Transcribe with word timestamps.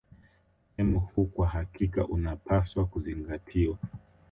Msemo 0.77 0.99
huu 0.99 1.25
kwa 1.25 1.47
hakika 1.47 2.07
unapaswa 2.07 2.85
kuzingatiwa 2.85 3.77